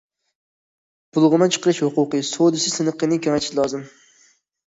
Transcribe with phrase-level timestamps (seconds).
[1.17, 3.85] بۇلغىما چىقىرىش ھوقۇقى سودىسى سىنىقىنى كېڭەيتىش لازىم.